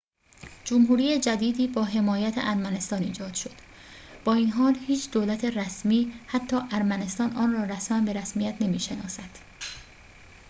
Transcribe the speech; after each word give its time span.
جمهوری 0.65 1.19
جدیدی 1.19 1.67
با 1.67 1.83
حمایت 1.83 2.33
ارمنستان 2.37 3.03
ایجاد 3.03 3.33
شد 3.33 3.51
با 4.25 4.33
این 4.33 4.49
حال 4.51 4.75
هیچ 4.87 5.09
دولت 5.11 5.45
رسمی 5.45 6.13
حتی 6.27 6.57
ارمنستان 6.71 7.35
آن 7.35 7.53
را 7.53 7.63
رسماً 7.63 8.01
به 8.05 8.13
رسمیت 8.13 8.61
نمی‌شناسد 8.61 9.29